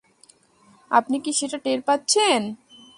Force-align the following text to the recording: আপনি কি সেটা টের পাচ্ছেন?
আপনি 0.91 1.17
কি 1.19 1.31
সেটা 1.33 1.57
টের 1.57 1.79
পাচ্ছেন? 1.81 2.41